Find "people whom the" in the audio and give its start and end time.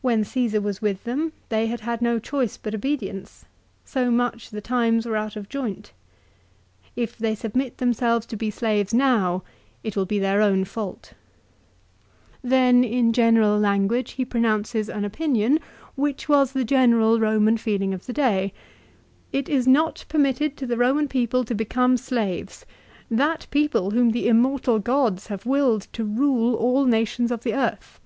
23.50-24.26